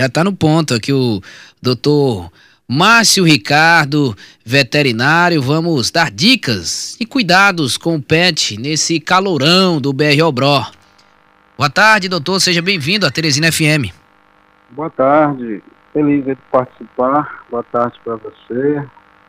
[0.00, 1.20] Já está no ponto aqui o
[1.60, 2.32] doutor
[2.66, 5.42] Márcio Ricardo, veterinário.
[5.42, 10.64] Vamos dar dicas e cuidados com o pet nesse calorão do BR Obró.
[11.54, 12.40] Boa tarde, doutor.
[12.40, 13.92] Seja bem-vindo à Teresina FM.
[14.70, 15.62] Boa tarde.
[15.92, 17.44] Feliz de participar.
[17.50, 18.82] Boa tarde para você,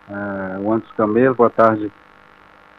[0.10, 1.36] é, o Antes Camelo.
[1.36, 1.92] Boa tarde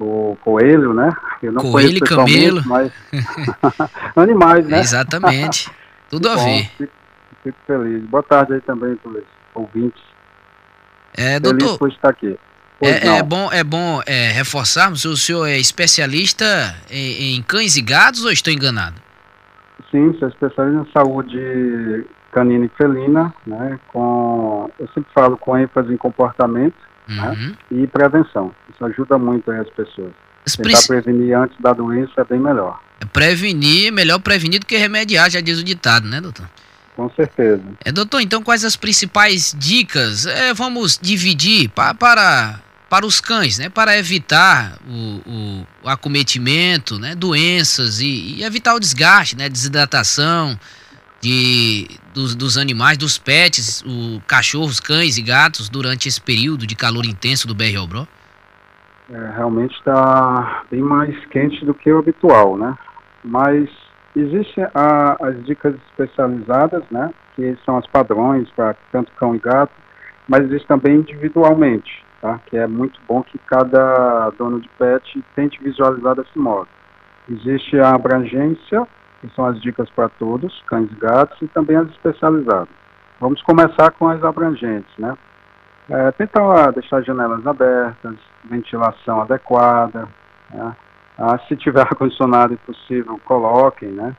[0.01, 1.11] o Coelho, né?
[1.43, 2.63] Eu não Coelho e Camelo.
[2.65, 2.91] Mas...
[4.17, 4.81] Animais, né?
[4.81, 5.71] Exatamente.
[6.09, 6.71] Tudo a ver.
[6.79, 7.02] Fico,
[7.43, 8.03] fico, feliz.
[8.05, 9.23] Boa tarde aí também os
[9.55, 10.03] ouvintes.
[11.15, 11.79] É, feliz doutor.
[11.79, 12.39] por estar aqui.
[12.81, 16.45] É, é, bom, é bom é, reforçarmos, o senhor é especialista
[16.91, 18.97] em, em cães e gatos ou estou enganado?
[19.89, 25.93] Sim, sou especialista em saúde canina e felina, né, com, eu sempre falo com ênfase
[25.93, 26.75] em comportamento
[27.07, 27.49] né, uhum.
[27.49, 28.53] né, e prevenção.
[28.73, 30.13] Isso ajuda muito as pessoas.
[30.45, 32.81] As Tentar prevenir antes da doença é bem melhor.
[33.01, 36.47] É prevenir, melhor prevenir do que remediar, já diz o ditado, né, doutor?
[36.97, 37.63] Com certeza.
[37.85, 40.27] É, doutor, então quais as principais dicas?
[40.27, 42.61] É, vamos dividir pa, para
[42.93, 48.79] para os cães, né, para evitar o, o, acometimento, né, doenças e, e, evitar o
[48.79, 50.59] desgaste, né, desidratação
[51.19, 56.77] de, dos, dos animais, dos pets, o, cachorros, cães e gatos durante esse período de
[56.77, 58.07] calor intenso do BR Obró?
[59.11, 62.77] É, realmente está bem mais quente do que o habitual, né?
[63.25, 63.71] Mas
[64.21, 67.13] existem as dicas especializadas, né?
[67.35, 69.73] Que são as padrões para tanto cão e gato,
[70.29, 72.41] mas existe também individualmente tá?
[72.47, 76.69] que é muito bom que cada dono de pet tente visualizar desse modo.
[77.29, 78.87] Existe a abrangência,
[79.21, 82.69] que são as dicas para todos, cães e gatos, e também as especializadas.
[83.21, 85.17] Vamos começar com as abrangentes, né?
[85.91, 88.15] É, tentar deixar janelas abertas,
[88.45, 90.09] ventilação adequada,
[90.53, 90.77] né?
[91.19, 94.17] Ah, se tiver ar-condicionado e possível, coloquem, né?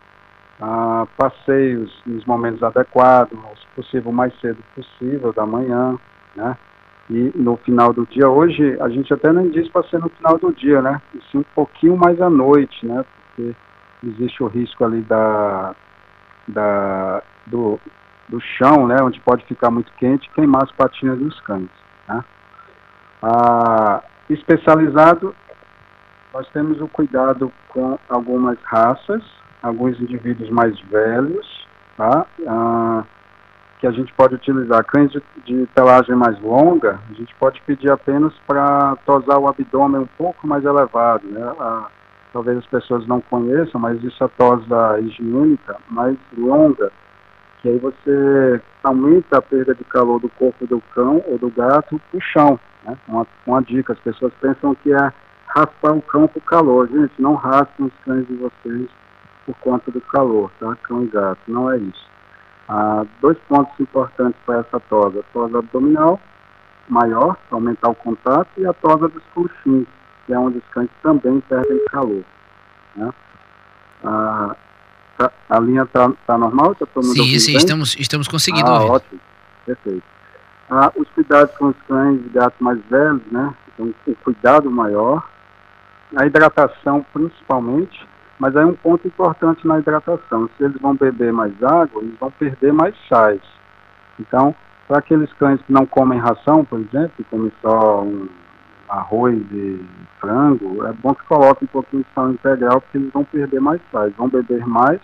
[0.61, 5.97] Ah, passeios nos momentos adequados, se possível, mais cedo possível da manhã,
[6.35, 6.57] né?
[7.09, 8.29] e no final do dia.
[8.29, 11.01] Hoje a gente até nem diz para ser no final do dia, né?
[11.13, 13.03] E sim um pouquinho mais à noite, né?
[13.27, 13.55] Porque
[14.03, 15.75] existe o risco ali da,
[16.47, 17.79] da do,
[18.29, 18.97] do chão, né?
[19.01, 21.69] Onde pode ficar muito quente queimar as patinhas dos cães,
[22.07, 22.23] né?
[23.21, 25.35] Ah, especializado,
[26.33, 29.23] nós temos o cuidado com algumas raças,
[29.61, 32.25] alguns indivíduos mais velhos, tá?
[32.47, 33.03] Ah,
[33.79, 37.91] que a gente pode utilizar cães de, de pelagem mais longa, a gente pode pedir
[37.91, 41.43] apenas para tosar o abdômen um pouco mais elevado, né?
[41.59, 41.87] A,
[42.31, 46.91] talvez as pessoas não conheçam, mas isso é tosa higiênica mais longa,
[47.61, 52.01] que aí você aumenta a perda de calor do corpo do cão ou do gato
[52.09, 52.59] para o chão.
[52.83, 52.97] Né?
[53.07, 55.13] Uma, uma dica, as pessoas pensam que é
[55.55, 56.87] raspar o cão por calor.
[56.89, 58.89] Gente, não raspem os cães de vocês
[59.45, 60.75] por conta do calor, tá?
[60.83, 62.07] Cão e gato, não é isso.
[62.67, 65.19] Ah, dois pontos importantes para essa tosa.
[65.19, 66.19] A tosa abdominal
[66.89, 69.87] maior, para aumentar o contato, e a tosa dos coxins,
[70.25, 72.23] que é onde os cães também perdem calor.
[72.95, 73.13] Né?
[74.03, 74.55] Ah,
[75.17, 76.75] tá, a linha está tá normal?
[76.75, 78.91] Tá todo mundo sim, sim, estamos, estamos conseguindo ah, ouvir.
[78.91, 79.21] ótimo,
[79.65, 80.03] perfeito.
[80.69, 83.53] Ah, os cuidados com os cães e gatos mais velhos, né?
[83.67, 83.93] Então,
[84.23, 85.27] cuidado maior,
[86.15, 88.07] a hidratação principalmente,
[88.39, 92.31] mas aí um ponto importante na hidratação, se eles vão beber mais água, eles vão
[92.31, 93.41] perder mais sais.
[94.19, 94.53] Então,
[94.87, 98.27] para aqueles cães que não comem ração, por exemplo, que comem só um
[98.89, 99.83] arroz e
[100.19, 103.81] frango, é bom que coloque um pouquinho de sal integral, porque eles vão perder mais
[103.91, 104.99] sais, vão beber mais,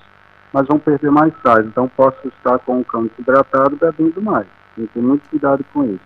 [0.54, 1.66] mas vão perder mais sais.
[1.66, 4.48] Então, posso estar com o cão desidratado bebendo mais.
[4.76, 6.04] Tem que ter muito cuidado com isso.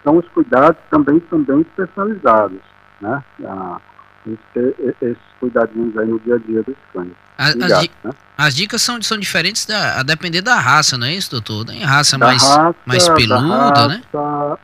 [0.00, 2.60] Então, os cuidados também são bem especializados,
[3.00, 3.22] né?
[3.44, 3.80] A,
[4.28, 7.12] gente ter esses cuidadinhos aí no dia a dia dos cães.
[7.36, 8.10] As, né?
[8.36, 11.64] as dicas são, são diferentes da, a depender da raça, não é isso, doutor?
[11.64, 13.56] Tem raça, mais, raça mais peluda, né?
[13.56, 14.58] raça, né?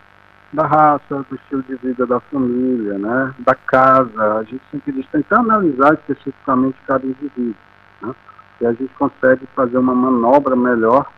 [0.53, 3.35] Da raça, do estilo de vida da família, né?
[3.41, 4.39] Da casa.
[4.39, 7.55] A gente sempre tentar analisar especificamente cada indivíduo,
[8.03, 8.15] né?
[8.61, 11.11] E a gente consegue fazer uma manobra melhor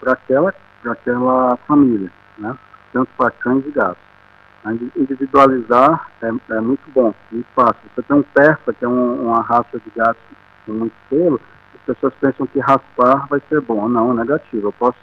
[0.00, 0.52] para aquela,
[0.84, 2.56] aquela família, né?
[2.92, 4.13] Tanto para cães e gatos
[4.96, 7.80] individualizar é, é, muito bom, muito fácil.
[7.94, 10.18] Você tem um persa, que é um, uma raça de gato
[10.64, 11.40] com muito pelo,
[11.74, 13.88] as pessoas pensam que raspar vai ser bom.
[13.88, 14.68] Não, é negativo.
[14.68, 14.98] Eu posso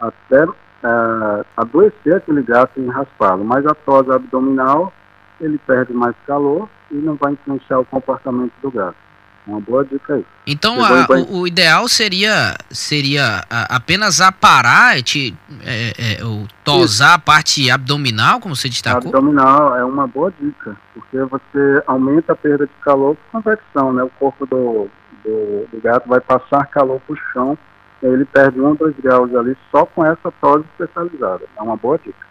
[0.00, 4.92] até é, adoecer aquele gato em raspá-lo, mas a tosa abdominal,
[5.40, 9.05] ele perde mais calor e não vai influenciar o comportamento do gato.
[9.46, 10.26] Uma boa dica aí.
[10.46, 17.14] Então a, o, o, ideal seria seria a, apenas aparar, te, é, é, o tosar
[17.14, 19.08] a parte abdominal, como você destacou?
[19.08, 24.02] Abdominal é uma boa dica, porque você aumenta a perda de calor por convecção, né?
[24.02, 24.88] O corpo do,
[25.24, 27.58] do, do gato vai passar calor para o chão
[28.02, 31.44] ele perde um ou dois graus ali só com essa tosse especializada.
[31.56, 32.26] É uma boa dica.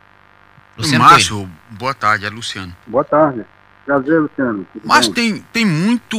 [0.77, 2.75] Luciano Márcio, boa tarde, é Luciano.
[2.85, 3.45] Boa tarde.
[3.85, 4.65] Prazer, Luciano.
[4.83, 6.17] Mas tem, tem muito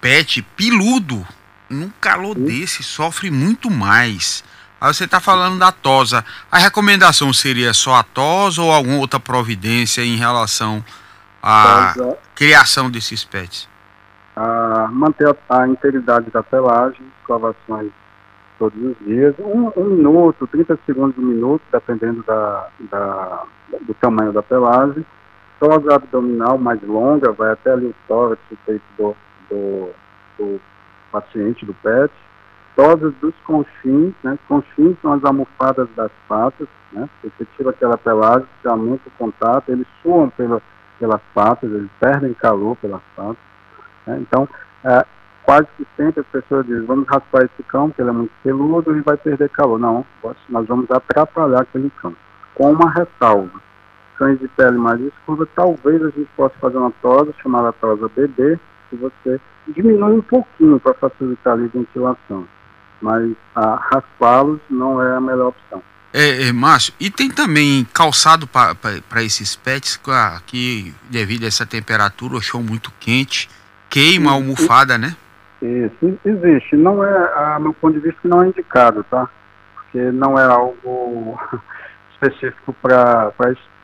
[0.00, 1.24] pet piludo.
[1.68, 2.44] Num calor Sim.
[2.44, 4.44] desse, sofre muito mais.
[4.80, 6.24] Aí você está falando da tosa.
[6.50, 10.84] A recomendação seria só a tosa ou alguma outra providência em relação
[11.42, 12.18] à tosa.
[12.34, 13.68] criação desses pets?
[14.36, 17.90] A manter a, a integridade da pelagem, escovações
[18.58, 23.44] todos os dias, um, um, minuto, 30 segundos, um minuto, dependendo da, da,
[23.82, 25.04] do tamanho da pelagem.
[25.58, 29.16] Tosa abdominal mais longa, vai até ali o tórax, o peito do,
[29.48, 29.90] do,
[30.38, 30.60] do
[31.10, 32.12] paciente, do PET
[32.76, 34.38] tosas dos confins, né?
[34.46, 37.08] Confins são as almofadas das patas, né?
[37.24, 40.60] Você tira aquela pelagem, você aumenta o contato, eles suam pela,
[41.00, 43.38] pelas patas, eles perdem calor pelas patas.
[44.06, 44.18] Né?
[44.20, 44.46] Então,
[44.84, 45.04] é,
[45.42, 48.96] quase que sempre as pessoas dizem, vamos raspar esse cão, porque ele é muito peludo
[48.96, 49.78] e vai perder calor.
[49.78, 50.04] Não,
[50.50, 52.14] nós vamos atrapalhar aquele cão.
[52.54, 53.58] Com uma ressalva.
[54.18, 58.58] Cães de pele mais escura, talvez a gente possa fazer uma tosa, chamada tosa bebê,
[58.88, 62.46] se você diminui um pouquinho para facilitar a ventilação
[63.00, 65.82] mas ah, raspá-los não é a melhor opção.
[66.12, 70.00] É, é, Márcio, e tem também calçado para esses pets
[70.46, 73.50] que, devido a essa temperatura, o chão muito quente,
[73.90, 75.14] queima a almofada, né?
[75.60, 76.76] Isso, existe.
[76.76, 79.28] Não é, a meu ponto de vista, não é indicado, tá?
[79.74, 81.38] Porque não é algo
[82.12, 83.32] específico para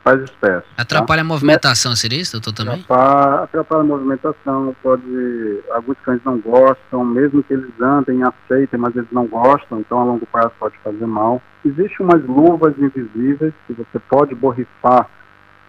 [0.03, 0.65] faz espécie.
[0.77, 1.25] Atrapalha tá?
[1.25, 2.81] a movimentação, seria isso, doutor, também?
[2.81, 5.63] Atrapalha, atrapalha, a movimentação, pode...
[5.71, 10.03] Alguns cães não gostam, mesmo que eles andem, aceitem, mas eles não gostam, então a
[10.03, 11.41] longo prazo pode fazer mal.
[11.65, 15.07] Existem umas luvas invisíveis que você pode borrifar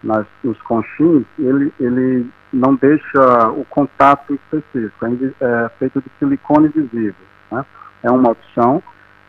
[0.03, 6.67] nas, nos conchins, ele, ele não deixa o contato específico, é, é feito de silicone
[6.69, 7.15] visível,
[7.51, 7.65] né?
[8.03, 8.83] É uma opção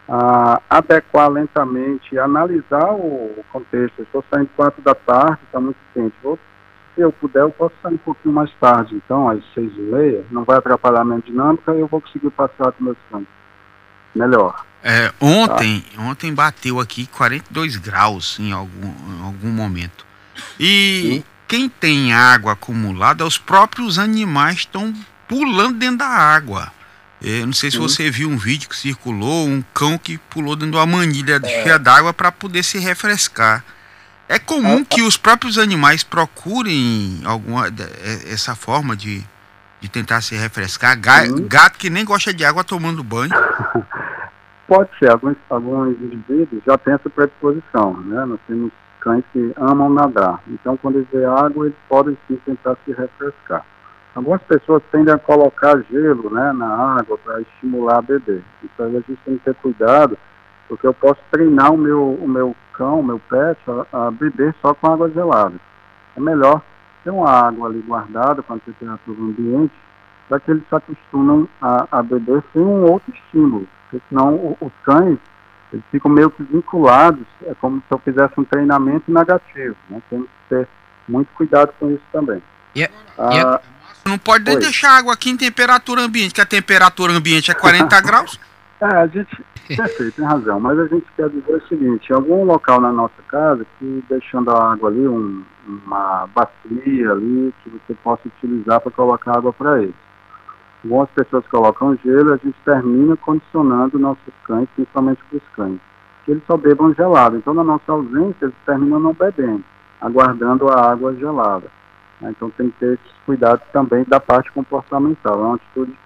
[0.09, 4.03] a adequar lentamente, analisar o contexto.
[4.03, 6.15] estou saindo quatro da tarde, está muito quente.
[6.23, 6.39] Vou,
[6.95, 10.25] se eu puder, eu posso sair um pouquinho mais tarde, então, às seis e meia,
[10.31, 13.29] não vai atrapalhar a minha dinâmica e eu vou conseguir passar com meus campos.
[14.15, 14.65] Melhor.
[14.83, 16.03] É, ontem, tá?
[16.03, 20.07] ontem bateu aqui 42 graus em algum, em algum momento.
[20.59, 21.25] E Sim.
[21.49, 24.95] quem tem água acumulada, os próprios animais estão
[25.29, 26.71] pulando dentro da água.
[27.21, 30.73] Eu não sei se você viu um vídeo que circulou, um cão que pulou dentro
[30.73, 31.49] de uma manilha é.
[31.49, 33.65] cheia d'água para poder se refrescar.
[34.29, 34.85] É comum é.
[34.85, 39.25] que os próprios animais procurem alguma é, essa forma de,
[39.81, 40.99] de tentar se refrescar.
[41.01, 43.33] Gato que nem gosta de água tomando banho.
[44.69, 48.25] Pode ser, alguns, alguns indivíduos já têm essa predisposição, né?
[48.25, 50.43] Nós temos cães que amam nadar.
[50.49, 53.65] Então, quando eles veem água, eles podem sim tentar se refrescar.
[54.17, 58.43] Algumas pessoas tendem a colocar gelo né, na água para estimular a beber.
[58.65, 60.17] Então a gente tem que ter cuidado,
[60.67, 63.61] porque eu posso treinar o meu, o meu cão, o meu pet,
[63.93, 65.57] a, a beber só com água gelada.
[66.17, 66.63] É melhor
[67.05, 69.75] ter uma água ali guardada com a temperatura ambiente,
[70.31, 73.69] para que eles se acostumem a, a beber sem um outro estímulo.
[73.83, 75.19] Porque senão os cães
[75.75, 79.77] eles ficam meio que vinculados, é como se eu fizesse um treinamento negativo.
[79.91, 80.01] Né?
[80.09, 80.69] Temos que ter
[81.07, 82.43] muito cuidado com isso também.
[82.75, 82.95] Yeah.
[83.19, 83.63] Ah, yeah.
[84.05, 88.39] Não pode deixar água aqui em temperatura ambiente, que a temperatura ambiente é 40 graus.
[88.81, 89.45] É, a gente.
[89.67, 90.61] Perfeito, tem razão.
[90.61, 94.73] Mas a gente quer dizer o seguinte: algum local na nossa casa que deixando a
[94.73, 99.95] água ali, um, uma bacia ali, que você possa utilizar para colocar água para eles.
[100.85, 105.81] Algumas pessoas colocam gelo, a gente termina condicionando nossos cães, principalmente para os cães,
[106.25, 107.37] que eles só bebam gelado.
[107.37, 109.65] Então, na nossa ausência, eles terminam não bebendo,
[110.01, 111.67] aguardando a água gelada.
[112.21, 112.31] Né?
[112.31, 115.35] Então tem que ter esses cuidados também da parte comportamental.
[115.35, 115.99] É uma atitude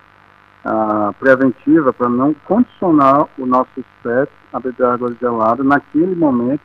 [0.65, 6.63] ah, preventiva para não condicionar o nosso estresse a beber água gelada naquele momento.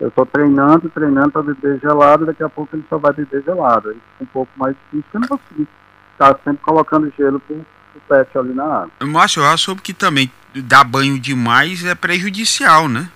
[0.00, 3.90] Eu estou treinando, treinando para beber gelado, daqui a pouco ele só vai beber gelado.
[3.90, 5.68] Aí fica um pouco mais difícil, eu não vou conseguir
[6.12, 8.90] estar sempre colocando gelo para o pet ali na água.
[9.02, 13.10] Márcio, eu soube que também dar banho demais é prejudicial, né?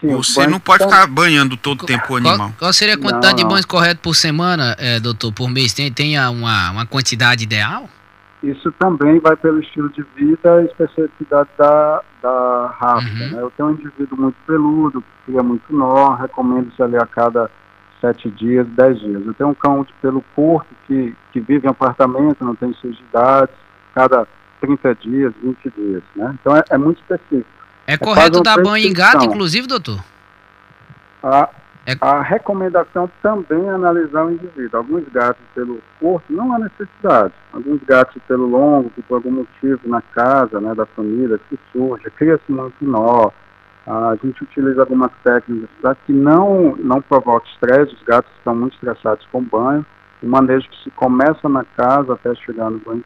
[0.00, 2.36] Sim, Você não pode ficar banhando todo o tempo o animal.
[2.36, 3.36] Qual, qual seria a quantidade não, não.
[3.36, 5.72] de banhos correto por semana, é, doutor, por mês?
[5.72, 7.88] Tem, tem uma, uma quantidade ideal?
[8.42, 13.08] Isso também vai pelo estilo de vida e especificidade da, da raça.
[13.08, 13.30] Uhum.
[13.32, 13.42] Né?
[13.42, 17.50] Eu tenho um indivíduo muito peludo, que cria muito nó, recomendo-se ali a cada
[18.00, 19.26] sete dias, dez dias.
[19.26, 23.54] Eu tenho um cão de pelo curto, que, que vive em apartamento, não tem sujidades,
[23.92, 24.28] cada
[24.60, 26.02] 30 dias, 20 dias.
[26.14, 26.36] Né?
[26.40, 27.57] Então é, é muito específico.
[27.88, 29.98] É correto dar banho em gato, inclusive, doutor?
[31.22, 31.48] Ah,
[31.86, 31.96] É...
[32.02, 34.78] A recomendação também é analisar o indivíduo.
[34.78, 37.32] Alguns gatos pelo corpo não há necessidade.
[37.50, 42.10] Alguns gatos pelo longo, que por algum motivo na casa né, da família se suja,
[42.10, 43.30] cria-se muito nó.
[43.86, 47.94] A gente utiliza algumas técnicas para que não, não provoque estresse.
[47.94, 49.86] Os gatos estão muito estressados com banho.
[50.22, 53.02] O manejo que se começa na casa até chegar no banho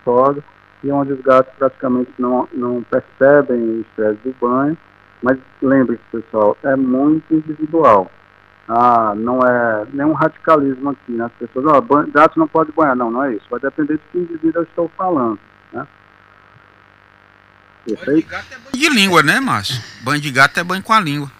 [0.82, 4.76] e onde os gatos praticamente não, não percebem o estresse do banho.
[5.22, 8.10] Mas lembre-se, pessoal, é muito individual.
[8.68, 11.26] Ah, não é nenhum radicalismo aqui, né?
[11.26, 12.96] As pessoas, ó, oh, gato não pode banhar.
[12.96, 13.46] Não, não é isso.
[13.50, 15.38] Vai depender de que indivíduo eu estou falando,
[15.72, 15.86] né?
[17.86, 19.82] Banho de gato é banho de língua, né, Márcio?
[20.02, 21.30] Banho de gato é banho com a língua.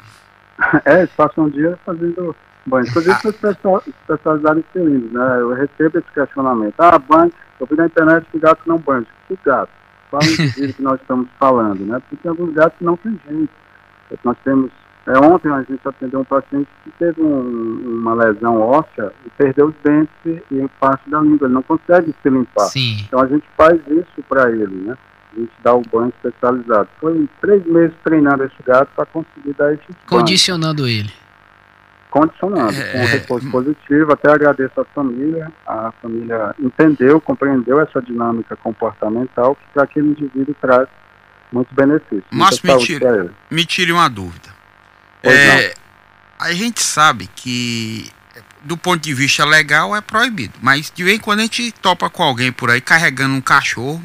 [0.84, 2.34] é, eles passam um dia fazendo
[2.66, 2.86] banho.
[2.86, 3.82] Inclusive, ah.
[3.86, 5.40] especializado em cilindros, né?
[5.40, 6.74] Eu recebo esse questionamento.
[6.78, 9.06] Ah, banho, eu vi na internet que gato não banha.
[9.28, 9.70] Que gato?
[10.10, 11.98] Qual indivíduo que nós estamos falando, né?
[12.00, 13.50] Porque tem alguns gatos que não tem jeito.
[14.24, 14.70] Nós temos
[15.06, 19.66] é, ontem a gente atendeu um paciente que teve um, uma lesão óssea e perdeu
[19.66, 21.46] os dentes e, parte da língua.
[21.46, 22.66] Ele não consegue se limpar.
[22.66, 22.98] Sim.
[23.06, 24.96] Então a gente faz isso para ele, né?
[25.32, 26.88] A gente dá o banho especializado.
[27.00, 31.00] Foi três meses treinando esse gato para conseguir dar esse Condicionando banho.
[31.00, 31.21] ele.
[32.12, 32.92] Condicionando, é...
[32.92, 34.12] com um reforço positivo.
[34.12, 35.50] Até agradeço à família.
[35.66, 40.86] A família entendeu, compreendeu essa dinâmica comportamental que para aquele indivíduo traz
[41.50, 42.24] muito benefício.
[42.30, 44.50] Mas me tire, me tire uma dúvida.
[45.22, 45.72] É,
[46.38, 48.10] a gente sabe que
[48.62, 52.10] do ponto de vista legal é proibido, mas de vez em quando a gente topa
[52.10, 54.02] com alguém por aí carregando um cachorro,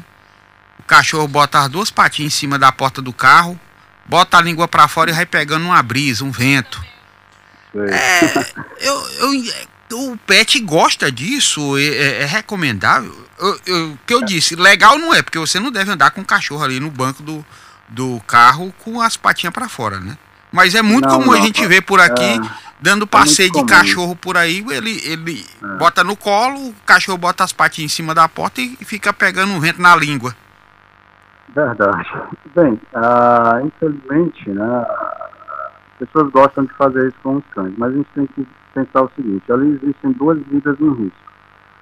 [0.78, 3.60] o cachorro bota as duas patinhas em cima da porta do carro,
[4.06, 6.82] bota a língua para fora e vai pegando uma brisa, um vento.
[7.74, 13.14] É, eu, eu, o pet gosta disso, é, é, é recomendável.
[13.40, 16.64] O que eu disse, legal não é, porque você não deve andar com o cachorro
[16.64, 17.44] ali no banco do,
[17.88, 20.18] do carro com as patinhas para fora, né?
[20.50, 22.40] Mas é muito não, comum não, a gente ver por aqui, é,
[22.80, 25.78] dando é passeio é de cachorro por aí, ele, ele é.
[25.78, 29.52] bota no colo, o cachorro bota as patinhas em cima da porta e fica pegando
[29.52, 30.34] um vento na língua.
[31.54, 32.08] Verdade.
[32.54, 34.84] Bem, uh, infelizmente, né,
[35.98, 39.10] pessoas gostam de fazer isso com os cães, mas a gente tem que pensar o
[39.16, 41.28] seguinte, ali existem duas vidas em risco.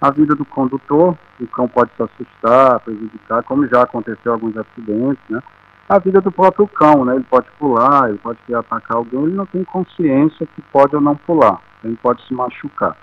[0.00, 5.22] A vida do condutor, o cão pode se assustar, prejudicar, como já aconteceu alguns acidentes,
[5.28, 5.40] né?
[5.88, 7.14] a vida do próprio cão, né?
[7.14, 11.00] Ele pode pular, ele pode querer atacar alguém, ele não tem consciência que pode ou
[11.00, 12.96] não pular, ele pode se machucar.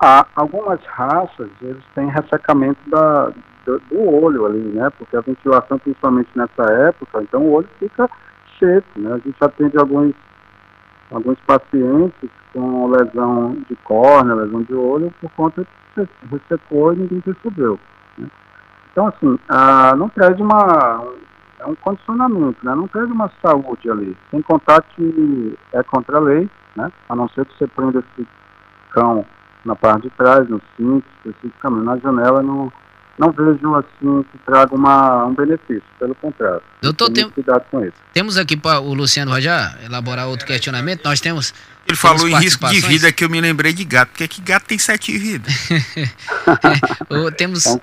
[0.00, 3.30] Há algumas raças, eles têm ressecamento da,
[3.64, 4.90] do, do, olho ali, né?
[4.98, 8.10] Porque a ventilação, principalmente nessa época, então o olho fica
[8.96, 9.12] né?
[9.12, 10.14] A gente atende alguns,
[11.10, 17.20] alguns pacientes com lesão de córnea, lesão de olho, por conta que ressecou e ninguém
[17.20, 17.78] percebeu.
[18.18, 18.28] Né?
[18.92, 21.04] Então, assim, ah, não traz uma,
[21.58, 22.74] é um condicionamento, né?
[22.74, 24.16] Não teve uma saúde ali.
[24.30, 26.92] Sem contar que é contra a lei, né?
[27.08, 28.28] A não ser que você prenda esse
[28.92, 29.24] cão
[29.64, 32.70] na parte de trás, no cinto, especificamente na janela, não,
[33.18, 36.62] não vejo assim que traga uma, um benefício, pelo contrário.
[36.82, 37.96] Doutor, tem, cuidado com isso.
[38.12, 41.54] temos aqui para o Luciano Rajá elaborar outro questionamento, nós temos...
[41.86, 44.40] Ele falou em risco de vida que eu me lembrei de gato, porque é que
[44.40, 45.52] gato tem sete vidas.
[47.36, 47.66] temos...
[47.66, 47.78] Um,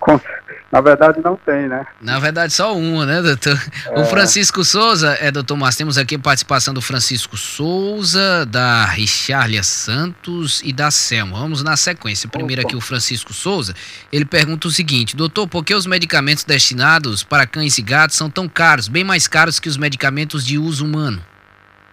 [0.71, 1.85] na verdade, não tem, né?
[2.01, 3.57] Na verdade, só uma, né, doutor?
[3.87, 3.99] É.
[3.99, 10.61] O Francisco Souza, é, doutor Márcio, temos aqui participação do Francisco Souza, da Richarlia Santos
[10.63, 11.37] e da Selma.
[11.37, 12.29] Vamos na sequência.
[12.29, 12.69] Primeiro Opa.
[12.69, 13.73] aqui o Francisco Souza,
[14.13, 18.29] ele pergunta o seguinte, doutor, por que os medicamentos destinados para cães e gatos são
[18.29, 21.21] tão caros, bem mais caros que os medicamentos de uso humano?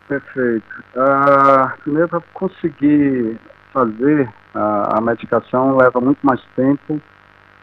[0.06, 0.84] Perfeito.
[0.94, 3.38] Uh, primeiro, para conseguir
[3.72, 7.02] fazer uh, a medicação leva muito mais tempo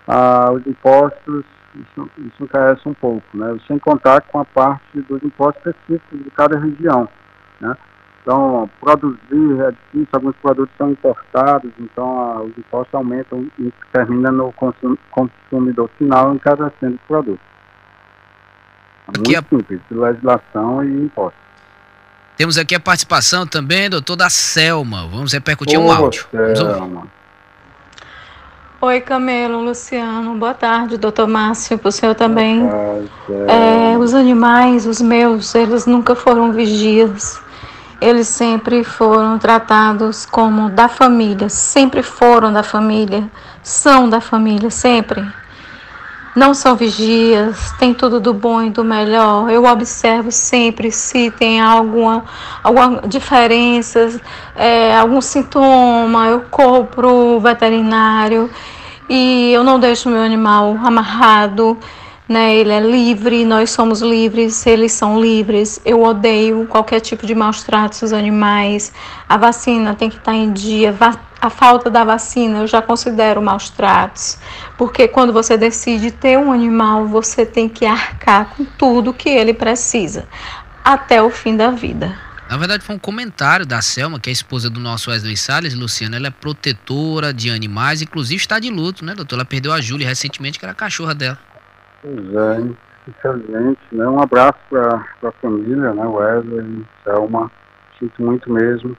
[0.08, 1.44] ah, os impostos,
[1.76, 3.58] isso, isso encarece um pouco, né?
[3.68, 7.08] sem contar com a parte dos impostos específicos de cada região.
[7.60, 7.76] Né?
[8.22, 14.32] Então, produzir é difícil, alguns produtos são importados, então ah, os impostos aumentam e termina
[14.32, 17.40] no consum, consumidor final encarecendo o produto.
[19.08, 19.58] É muito a...
[19.58, 21.46] simples, legislação e impostos.
[22.36, 25.08] Temos aqui a participação também, doutor, da Selma.
[25.08, 26.28] Vamos repercutir Ô, um áudio.
[26.56, 27.08] Selma.
[28.86, 32.70] Oi, Camelo, Luciano, boa tarde, doutor Márcio, para o senhor também.
[33.48, 37.42] É, os animais, os meus, eles nunca foram vigias,
[38.00, 43.28] eles sempre foram tratados como da família, sempre foram da família,
[43.64, 45.26] são da família, sempre.
[46.36, 49.50] Não são vigias, tem tudo do bom e do melhor.
[49.50, 52.24] Eu observo sempre se tem alguma,
[52.62, 54.22] alguma diferença,
[54.56, 58.48] é, algum sintoma, eu corro para o veterinário
[59.10, 61.78] e eu não deixo meu animal amarrado.
[62.28, 62.56] né?
[62.56, 65.80] Ele é livre, nós somos livres, eles são livres.
[65.86, 68.92] Eu odeio qualquer tipo de maus tratos aos animais.
[69.30, 70.96] A vacina tem que estar em dia.
[71.40, 74.40] A falta da vacina eu já considero maus tratos,
[74.78, 79.54] porque quando você decide ter um animal, você tem que arcar com tudo que ele
[79.54, 80.28] precisa
[80.84, 82.25] até o fim da vida.
[82.56, 85.76] Na verdade, foi um comentário da Selma, que é a esposa do nosso Wesley Salles,
[85.76, 86.16] Luciana.
[86.16, 89.36] Ela é protetora de animais, inclusive está de luto, né, doutor?
[89.36, 91.38] Ela perdeu a Júlia recentemente, que era a cachorra dela.
[92.02, 92.62] Pois é,
[93.10, 94.08] infelizmente, né?
[94.08, 96.06] Um abraço para a família, né?
[96.06, 97.52] Wesley, Selma.
[98.00, 98.96] Sinto muito mesmo.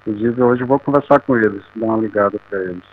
[0.00, 2.84] Inclusive, hoje eu vou conversar com eles, dar uma ligada para eles.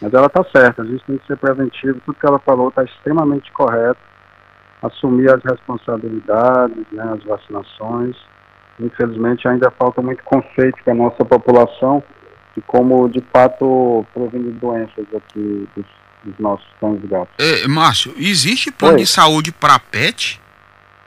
[0.00, 2.00] Mas ela está certa, a gente tem que ser preventivo.
[2.06, 3.98] Tudo que ela falou está extremamente correto.
[4.80, 8.14] Assumir as responsabilidades, né, as vacinações
[8.80, 12.02] infelizmente ainda falta muito conceito para a nossa população
[12.54, 15.86] de como de fato prevenir doenças aqui dos,
[16.24, 17.34] dos nossos cães e gatos.
[17.38, 19.02] É, Márcio, existe plano Oi.
[19.02, 20.40] de saúde para pet?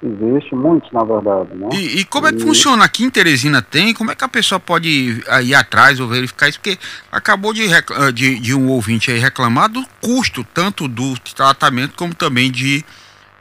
[0.02, 1.54] Existe muitos, na verdade.
[1.56, 1.68] Né?
[1.74, 2.42] E, e como é que e...
[2.42, 2.86] funciona?
[2.86, 3.94] Aqui em Teresina tem?
[3.94, 6.60] Como é que a pessoa pode ir, ir atrás ou verificar isso?
[6.60, 6.78] Porque
[7.12, 7.68] acabou de,
[8.14, 12.86] de, de, um ouvinte aí reclamar do custo, tanto do tratamento como também de,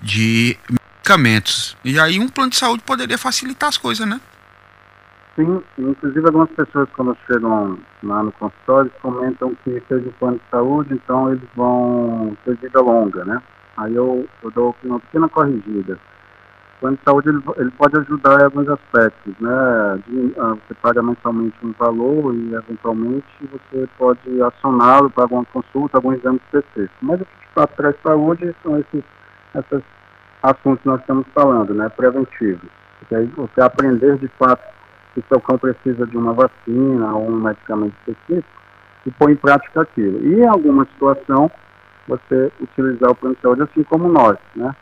[0.00, 0.58] de
[1.08, 1.76] medicamentos.
[1.84, 4.20] E aí um plano de saúde poderia facilitar as coisas, né?
[5.34, 10.50] Sim, inclusive algumas pessoas quando chegam lá no consultório comentam que fez o plano de
[10.50, 13.40] saúde, então eles vão ter vida longa, né?
[13.76, 15.98] Aí eu, eu dou uma pequena corrigida.
[16.76, 20.00] O plano de saúde ele, ele pode ajudar em alguns aspectos, né?
[20.08, 25.98] De, uh, você paga mensalmente um valor e eventualmente você pode acioná-lo para alguma consulta,
[25.98, 26.96] algum exame específico.
[27.02, 29.04] Mas o que de fato traz saúde são esses,
[29.54, 29.82] essas
[30.42, 31.90] assuntos que nós estamos falando, né,
[33.14, 34.62] aí você aprender de fato
[35.14, 38.62] que seu cão precisa de uma vacina ou um medicamento específico
[39.06, 40.24] e pôr em prática aquilo.
[40.24, 41.50] E em alguma situação,
[42.06, 44.74] você utilizar o plano de saúde assim como nós, né?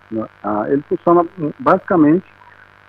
[0.69, 1.25] Ele funciona
[1.59, 2.25] basicamente,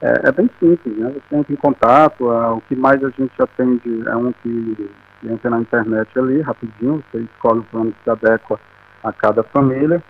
[0.01, 1.11] é, é, bem simples, né?
[1.11, 4.89] Você entra em contato, ah, o que mais a gente atende é um que
[5.23, 8.59] entra na internet ali, rapidinho, você escolhe o plano que se adequa
[9.03, 10.01] a cada família,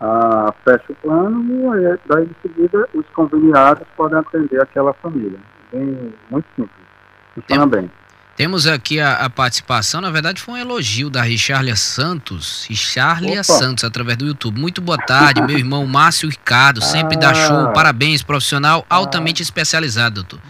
[0.00, 5.38] ah, fecha o plano e aí, daí em seguida os conveniados podem atender aquela família.
[5.72, 6.86] Bem, muito simples.
[7.34, 7.90] Funciona Tem, bem.
[8.36, 13.84] Temos aqui a, a, participação, na verdade foi um elogio da Richarlia Santos, Richarlia Santos,
[13.84, 14.58] através do YouTube.
[14.58, 19.42] Muito boa tarde, meu irmão Márcio Ricardo, sempre ah, dá show, parabéns, profissional ah, altamente
[19.42, 20.40] especializado, doutor.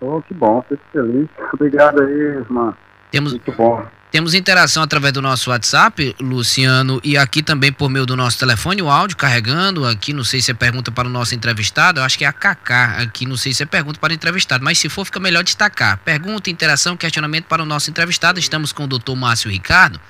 [0.00, 1.28] Oh, que bom, fico feliz.
[1.52, 2.72] Obrigado aí, irmã.
[3.10, 3.84] Temos, Muito bom.
[4.16, 8.80] Temos interação através do nosso WhatsApp, Luciano, e aqui também por meio do nosso telefone,
[8.80, 9.86] o áudio carregando.
[9.86, 12.32] Aqui, não sei se é pergunta para o nosso entrevistado, eu acho que é a
[12.32, 12.96] Kaká.
[13.02, 15.98] Aqui, não sei se é pergunta para o entrevistado, mas se for, fica melhor destacar.
[15.98, 18.40] Pergunta, interação, questionamento para o nosso entrevistado.
[18.40, 20.00] Estamos com o doutor Márcio Ricardo,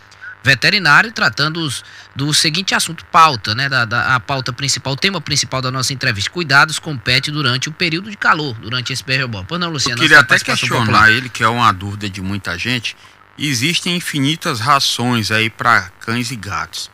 [0.40, 3.68] veterinário, tratando os, do seguinte assunto, pauta, né?
[3.68, 7.68] Da, da, a pauta principal, o tema principal da nossa entrevista: cuidados com pet durante
[7.68, 9.44] o período de calor, durante esse período.
[9.48, 9.98] Pois não, Luciano?
[9.98, 11.10] Eu queria até questionar popular.
[11.10, 12.96] ele, que é uma dúvida de muita gente
[13.38, 16.90] existem infinitas rações aí para cães e gatos.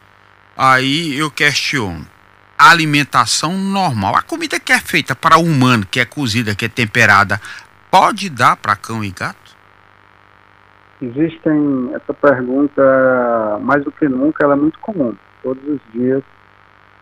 [0.56, 2.06] Aí eu questiono:
[2.58, 6.64] a alimentação normal, a comida que é feita para o humano, que é cozida, que
[6.64, 7.40] é temperada,
[7.90, 9.56] pode dar para cão e gato?
[11.00, 15.16] Existem essa pergunta mais do que nunca, ela é muito comum.
[15.42, 16.22] Todos os dias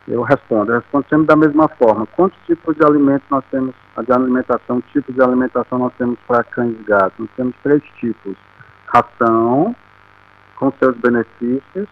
[0.08, 0.72] eu respondo.
[0.72, 2.06] Eu respondo sempre da mesma forma.
[2.06, 6.74] Quantos tipos de alimentos nós temos, de alimentação, tipos de alimentação nós temos para cães
[6.80, 7.18] e gatos?
[7.18, 8.34] Nós temos três tipos
[8.92, 9.74] ração
[10.56, 11.88] com seus benefícios,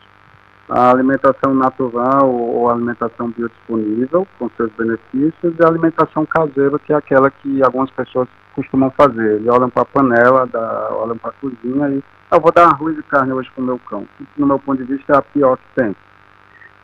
[0.68, 6.96] a alimentação natural ou alimentação biodisponível com seus benefícios e a alimentação caseira, que é
[6.96, 9.36] aquela que algumas pessoas costumam fazer.
[9.36, 12.66] Eles olham para a panela, da, olham para a cozinha e ah, eu vou dar
[12.66, 14.06] arroz e carne hoje para o meu cão.
[14.36, 15.96] No meu ponto de vista, é a pior que tem.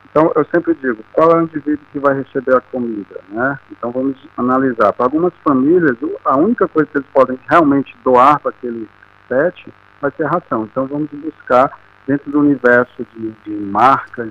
[0.09, 3.59] Então, eu sempre digo, qual é o indivíduo que vai receber a comida, né?
[3.69, 4.93] Então, vamos analisar.
[4.93, 8.89] Para algumas famílias, a única coisa que eles podem realmente doar para aquele
[9.27, 9.71] pet
[10.05, 10.63] vai ser ração.
[10.63, 11.71] Então vamos buscar
[12.07, 14.29] dentro do universo de, de marcas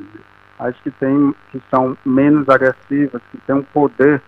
[0.58, 4.22] as que tem que são menos agressivas, que têm um poder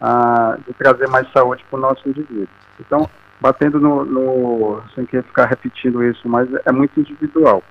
[0.00, 2.48] ah, de trazer mais saúde para o nosso indivíduo.
[2.80, 3.08] Então,
[3.40, 7.62] batendo no, no, sem querer ficar repetindo isso, mas é muito individual.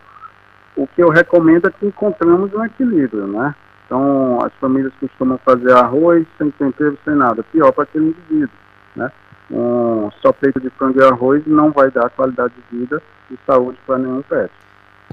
[0.76, 3.54] O que eu recomendo é que encontramos um equilíbrio, né?
[3.86, 8.56] Então, as famílias costumam fazer arroz sem tempero, sem nada, pior para aquele indivíduo,
[8.96, 9.12] né?
[9.50, 13.78] Um só peito de frango e arroz não vai dar qualidade de vida de saúde
[13.86, 14.52] para nenhum pet.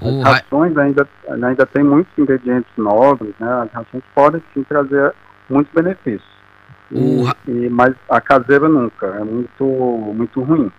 [0.01, 3.47] As rações ainda, ainda tem muitos ingredientes nobres, né?
[3.63, 5.13] As rações podem sim trazer
[5.49, 6.35] muitos benefícios.
[6.91, 9.63] E, e, mas a caseira nunca, é muito,
[10.13, 10.71] muito ruim.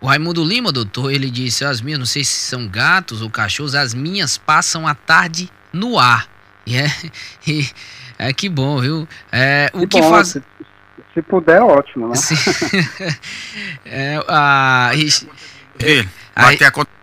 [0.00, 3.74] O Raimundo Lima, doutor, ele disse, as minhas, não sei se são gatos ou cachorros,
[3.74, 6.26] as minhas passam a tarde no ar.
[6.66, 6.86] E é,
[7.48, 7.64] e,
[8.18, 9.08] é que bom, viu?
[9.32, 10.28] É, o que, bom, faz.
[10.28, 10.42] Se,
[11.14, 12.14] se puder, ótimo, né?
[13.84, 17.00] é, a, Ele, vai ter a conta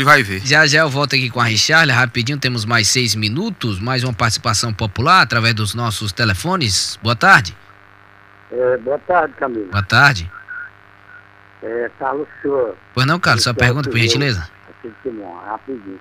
[0.00, 0.40] ele vai ver.
[0.40, 4.14] Já já eu volto aqui com a Richard, rapidinho, temos mais seis minutos, mais uma
[4.14, 6.98] participação popular através dos nossos telefones.
[7.02, 7.54] Boa tarde.
[8.50, 9.70] É, boa tarde, Camilo.
[9.70, 10.30] Boa tarde.
[11.62, 12.74] É, Carlos Silva.
[12.94, 14.48] Pois não, Carlos, sua pergunta, por gentileza.
[14.70, 16.00] Aqui de Simão, rapidinho.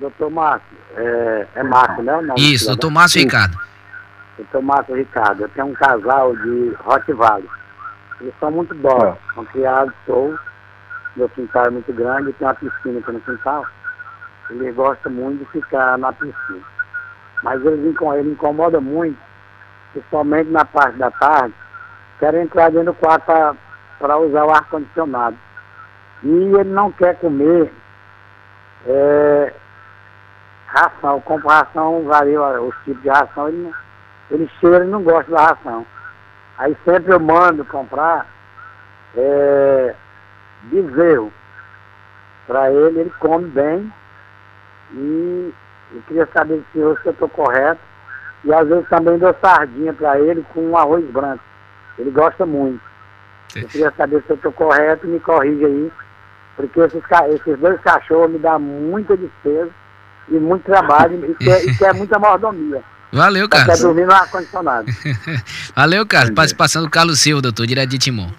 [0.00, 2.20] Doutor Márcio, é, é Márcio, né?
[2.22, 3.26] Não, Isso, doutor Márcio Sim.
[3.26, 3.56] Ricardo.
[4.38, 7.50] Doutor Márcio Ricardo, eu tenho um casal de Rottweiler.
[8.20, 9.34] Eles são muito dóceis, é.
[9.34, 10.52] são criados soltos
[11.16, 13.66] meu quintal é muito grande, tem uma piscina aqui no quintal.
[14.50, 16.62] Ele gosta muito de ficar na piscina.
[17.42, 19.18] Mas ele, ele incomoda muito,
[19.92, 21.54] principalmente na parte da tarde,
[22.18, 23.56] quer entrar dentro do quarto
[23.98, 25.36] para usar o ar-condicionado.
[26.22, 27.72] E ele não quer comer
[28.86, 29.52] é,
[30.68, 33.74] ração, compra ração, varia os tipos de ração, ele, não,
[34.32, 35.86] ele cheira e não gosta da ração.
[36.58, 38.26] Aí sempre eu mando comprar
[39.14, 39.94] é,
[40.62, 41.32] bezerro.
[42.46, 43.92] Para ele, ele come bem
[44.92, 45.54] e
[45.92, 47.80] eu queria saber se eu estou correto.
[48.44, 51.44] E às vezes também dou sardinha para ele com arroz branco.
[51.98, 52.80] Ele gosta muito.
[53.54, 55.92] Eu queria saber se eu estou correto, me corrija aí.
[56.56, 57.02] Porque esses,
[57.34, 59.70] esses dois cachorros me dão muita despesa
[60.28, 62.82] e muito trabalho e quer, e quer muita mordomia.
[63.14, 63.76] Valeu, Carlos.
[63.76, 64.86] Quer dormir no ar-condicionado.
[65.76, 66.30] Valeu, Carlos.
[66.30, 68.30] Participação do Carlos Silva, doutor, direto de Timon.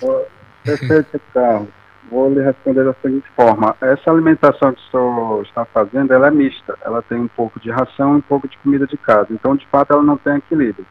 [0.63, 1.69] Perfeito, Carlos.
[2.09, 3.75] Vou lhe responder da seguinte forma.
[3.79, 6.77] Essa alimentação que o senhor está fazendo, ela é mista.
[6.83, 9.27] Ela tem um pouco de ração e um pouco de comida de casa.
[9.29, 10.85] Então, de fato, ela não tem equilíbrio.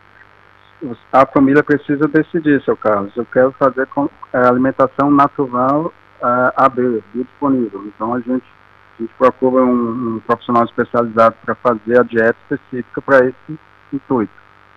[1.12, 3.16] A família precisa decidir, seu Carlos.
[3.16, 5.92] Eu quero fazer com, é, alimentação natural
[6.22, 7.84] é, AB, disponível.
[7.86, 8.46] Então, a gente,
[8.98, 13.58] a gente procura um, um profissional especializado para fazer a dieta específica para esse
[13.96, 14.32] intuito.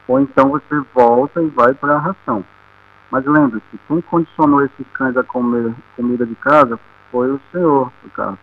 [0.08, 2.43] Ou então você volta e vai para a ração.
[3.12, 6.80] Mas lembre-se, quem condicionou esses cães a comer comida de casa
[7.12, 8.38] foi o senhor, no caso.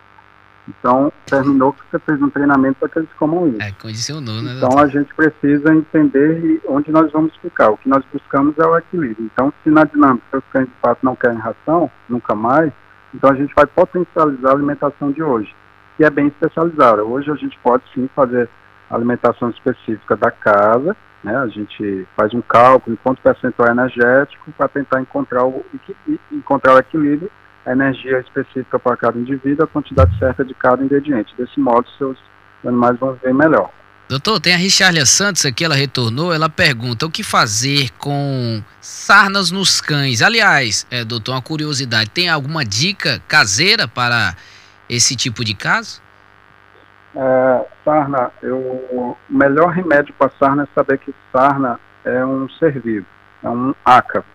[0.67, 3.61] Então, terminou que você fez um treinamento para que eles comam isso.
[3.61, 4.53] É, condicionou, né?
[4.55, 7.69] Então, a gente precisa entender onde nós vamos ficar.
[7.69, 9.29] O que nós buscamos é o equilíbrio.
[9.33, 12.71] Então, se na dinâmica os cães de fato não querem ração, nunca mais,
[13.13, 15.53] então a gente vai potencializar a alimentação de hoje,
[15.97, 17.03] que é bem especializada.
[17.03, 18.49] Hoje a gente pode sim fazer
[18.95, 21.35] alimentação específica da casa, né?
[21.37, 25.65] A gente faz um cálculo em quanto percentual energético para tentar encontrar o,
[26.31, 27.31] encontrar o equilíbrio,
[27.65, 31.33] a energia específica para cada indivíduo, a quantidade certa de cada ingrediente.
[31.37, 32.17] Desse modo, seus
[32.65, 33.69] animais vão viver melhor.
[34.09, 39.49] Doutor, tem a Richarlia Santos aqui, ela retornou, ela pergunta o que fazer com sarnas
[39.49, 40.21] nos cães.
[40.21, 44.35] Aliás, é, doutor, uma curiosidade, tem alguma dica caseira para
[44.89, 46.01] esse tipo de caso?
[47.15, 52.79] É, sarna, eu, o melhor remédio para sarna é saber que sarna é um ser
[52.79, 53.05] vivo,
[53.43, 54.25] é um ácaro.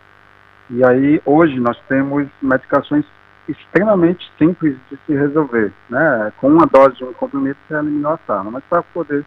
[0.71, 3.05] E aí, hoje, nós temos medicações
[3.49, 5.73] extremamente simples de se resolver.
[5.89, 6.33] Né?
[6.37, 8.51] Com uma dose de um comprimido, você eliminou a sarna.
[8.51, 9.25] Mas para poder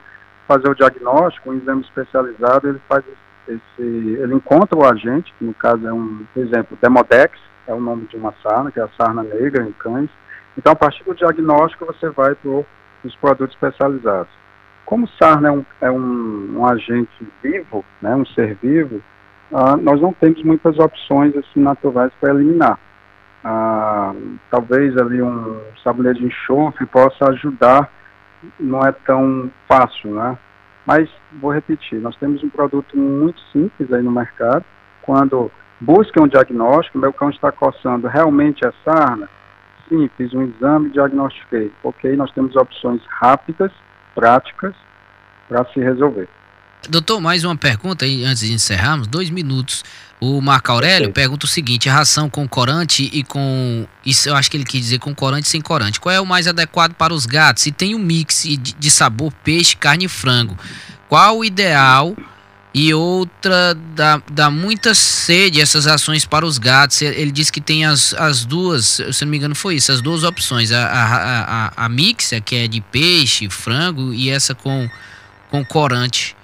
[0.48, 3.04] fazer o diagnóstico, um exame especializado, ele faz
[3.48, 7.80] esse, ele encontra o agente, que no caso é um, por exemplo, Demodex, é o
[7.80, 10.10] nome de uma sarna, que é a sarna negra em cães.
[10.58, 12.66] Então, a partir do diagnóstico, você vai para o
[13.04, 14.32] dos produtos especializados.
[14.86, 17.10] Como o sarna é um, é um, um agente
[17.42, 19.02] vivo, né, um ser vivo,
[19.54, 22.80] ah, nós não temos muitas opções assim, naturais para eliminar.
[23.44, 24.14] Ah,
[24.50, 27.92] talvez ali um sabonete de enxofre possa ajudar,
[28.60, 30.38] não é tão fácil, né?
[30.86, 31.10] Mas
[31.40, 34.66] vou repetir, nós temos um produto muito simples aí no mercado.
[35.02, 39.30] Quando buscam um diagnóstico, meu cão está coçando, realmente é sarna?
[39.92, 41.70] Sim, fiz um exame e diagnostiquei.
[41.84, 43.74] Ok, nós temos opções rápidas,
[44.16, 44.74] práticas,
[45.50, 46.30] para se resolver.
[46.90, 49.84] Doutor, mais uma pergunta aí antes de encerrarmos, dois minutos.
[50.20, 51.14] O Marco Aurélio Perfeito.
[51.14, 53.86] pergunta o seguinte: a ração com corante e com.
[54.06, 56.00] Isso eu acho que ele quis dizer com corante e sem corante.
[56.00, 57.64] Qual é o mais adequado para os gatos?
[57.64, 60.58] Se tem um mix de sabor peixe, carne e frango,
[61.10, 62.16] qual o ideal
[62.74, 67.02] e outra dá, dá muita sede essas ações para os gatos.
[67.02, 70.24] Ele disse que tem as, as duas, se não me engano foi isso, as duas
[70.24, 74.88] opções, a, a, a, a mix, que é de peixe, frango, e essa com,
[75.50, 76.36] com corante.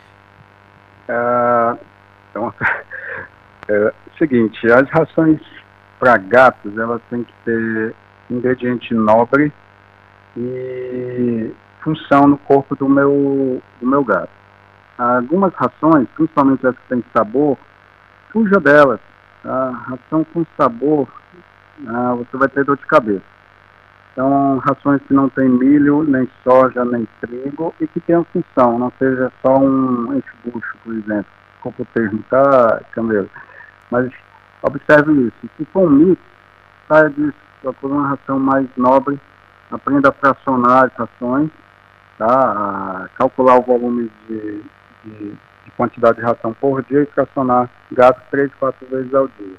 [2.29, 2.53] Então,
[3.69, 5.39] é, seguinte, as rações
[5.97, 7.95] para gatos, elas têm que ter
[8.29, 9.51] ingrediente nobre
[10.35, 14.36] e função no corpo do meu, do meu gato
[14.97, 17.57] algumas rações, principalmente as que têm sabor,
[18.31, 18.99] fuja delas.
[19.45, 21.07] A ração com sabor,
[21.87, 23.23] ah, você vai ter dor de cabeça.
[24.11, 28.91] Então, rações que não tem milho, nem soja, nem trigo e que tenham função, não
[28.97, 31.31] seja só um enche-bucho, por exemplo.
[31.53, 33.29] Desculpa o termo, tá, Camelo?
[33.91, 34.11] Mas
[34.63, 35.49] observe isso.
[35.55, 36.21] Se for um mix,
[36.87, 39.19] saia disso, procure uma ração mais nobre,
[39.71, 41.51] aprenda a fracionar as rações,
[42.17, 42.25] tá?
[42.25, 44.63] a calcular o volume de,
[45.09, 49.55] de, de, quantidade de ração por dia e fracionar gado três, quatro vezes ao dia.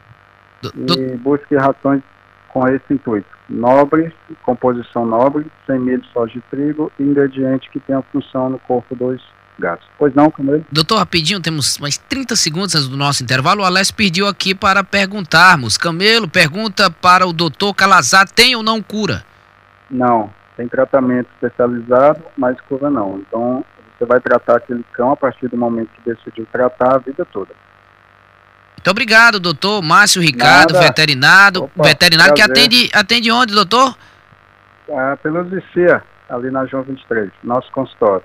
[0.74, 2.02] E busque rações
[2.48, 3.28] com esse intuito.
[3.48, 8.94] Nobres, composição nobre, sem milho, soja e trigo, e ingrediente que tenha função no corpo
[8.96, 9.22] dos
[9.58, 9.86] gatos.
[9.98, 10.64] Pois não, Camilo?
[10.70, 13.62] Doutor, rapidinho, temos mais 30 segundos antes do nosso intervalo.
[13.62, 15.76] O Alessio pediu aqui para perguntarmos.
[15.76, 19.24] Camelo pergunta para o doutor Calazar, tem ou não cura?
[19.90, 23.18] Não, tem tratamento especializado, mas cura não.
[23.18, 23.64] Então,
[23.98, 27.50] você vai tratar aquele cão a partir do momento que decidiu tratar a vida toda.
[28.76, 30.86] Muito obrigado, doutor Márcio Ricardo, Nada.
[30.86, 33.96] veterinário, Opa, veterinário que atende, atende onde, doutor?
[34.90, 38.22] Ah, pelo Zicia, ali na João 23, nosso consultório.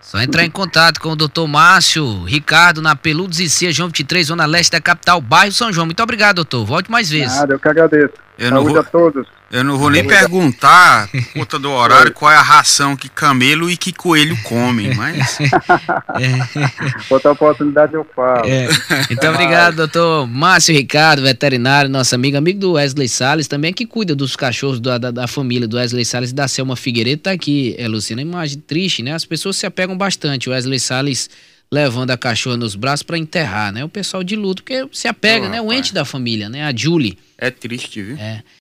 [0.00, 4.26] Só entrar em contato com o doutor Márcio Ricardo na Peludos e Cia, João 23,
[4.26, 5.86] Zona Leste da capital, bairro São João.
[5.86, 6.64] Muito obrigado, doutor.
[6.64, 7.34] Volte mais vezes.
[7.34, 8.14] Nada, eu que agradeço.
[8.38, 8.80] Eu Saúde vou...
[8.80, 9.26] a todos.
[9.50, 13.76] Eu não vou nem perguntar, conta do horário, qual é a ração que camelo e
[13.76, 15.38] que coelho come, mas.
[16.18, 17.04] é.
[17.08, 18.44] Outra oportunidade eu falo.
[18.44, 18.68] É.
[19.08, 24.16] Então, obrigado, doutor Márcio Ricardo, veterinário, nosso amigo, amigo do Wesley Salles, também que cuida
[24.16, 27.22] dos cachorros da, da, da família do Wesley Salles e da Selma Figueiredo.
[27.22, 29.12] Tá aqui, é, Luciana, imagem triste, né?
[29.12, 30.48] As pessoas se apegam bastante.
[30.48, 31.30] O Wesley Salles
[31.70, 33.84] levando a cachorra nos braços para enterrar, né?
[33.84, 35.60] O pessoal de luto, porque se apega, oh, né?
[35.60, 36.64] O ente da família, né?
[36.64, 37.18] A Julie.
[37.38, 38.16] É triste, viu?
[38.16, 38.42] É.